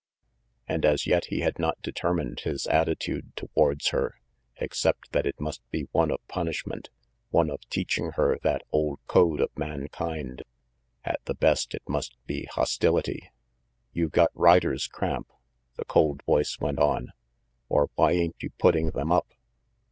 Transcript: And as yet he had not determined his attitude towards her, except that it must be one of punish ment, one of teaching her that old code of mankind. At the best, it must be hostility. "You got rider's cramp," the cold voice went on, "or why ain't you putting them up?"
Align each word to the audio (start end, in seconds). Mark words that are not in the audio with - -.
And 0.67 0.83
as 0.83 1.05
yet 1.05 1.25
he 1.25 1.41
had 1.41 1.59
not 1.59 1.79
determined 1.83 2.39
his 2.39 2.65
attitude 2.65 3.35
towards 3.35 3.89
her, 3.89 4.19
except 4.55 5.11
that 5.11 5.27
it 5.27 5.39
must 5.39 5.61
be 5.69 5.89
one 5.91 6.09
of 6.09 6.27
punish 6.27 6.65
ment, 6.65 6.89
one 7.29 7.51
of 7.51 7.61
teaching 7.69 8.13
her 8.13 8.39
that 8.41 8.63
old 8.71 8.99
code 9.05 9.39
of 9.39 9.55
mankind. 9.55 10.41
At 11.05 11.19
the 11.25 11.35
best, 11.35 11.75
it 11.75 11.83
must 11.87 12.15
be 12.25 12.45
hostility. 12.45 13.29
"You 13.93 14.09
got 14.09 14.31
rider's 14.33 14.87
cramp," 14.87 15.31
the 15.75 15.85
cold 15.85 16.23
voice 16.23 16.57
went 16.59 16.79
on, 16.79 17.09
"or 17.69 17.91
why 17.93 18.13
ain't 18.13 18.41
you 18.41 18.49
putting 18.57 18.89
them 18.89 19.11
up?" 19.11 19.27